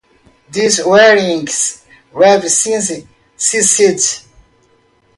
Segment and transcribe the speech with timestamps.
[0.49, 1.85] These airings
[2.19, 2.91] have since
[3.37, 4.25] ceased.